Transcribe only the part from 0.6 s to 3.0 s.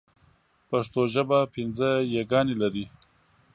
پښتو ژبه پنځه ی ګانې لري.